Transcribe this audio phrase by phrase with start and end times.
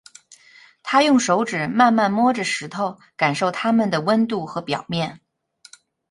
[0.81, 5.21] 他用手指慢慢摸着石头，感受它们的温度和表面。